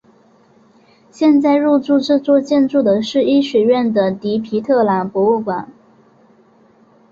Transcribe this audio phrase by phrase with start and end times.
[1.11, 5.71] 现在入驻这座建筑的是医学院的迪皮特朗博物馆。